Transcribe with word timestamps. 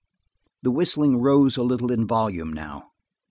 The 0.63 0.71
whistling 0.71 1.17
rose 1.17 1.57
a 1.57 1.61
little 1.61 1.91
in 1.91 2.07
volume 2.07 2.51
now. 2.51 2.87